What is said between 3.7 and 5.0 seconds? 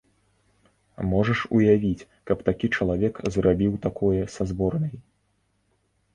такое са зборнай?